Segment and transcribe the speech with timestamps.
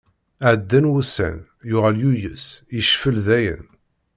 [0.51, 1.37] Ɛeddan wussan,
[1.69, 3.65] yuɣal yuyes, yefcel dayen.